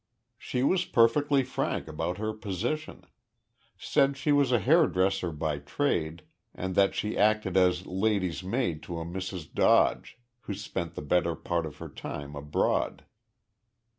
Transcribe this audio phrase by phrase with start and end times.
[0.39, 3.03] She was perfectly frank about her position.
[3.77, 6.23] Said she was a hair dresser by trade
[6.55, 9.53] and that she acted as lady's maid to a Mrs.
[9.53, 13.05] Dodge, who spent the better part of her time abroad.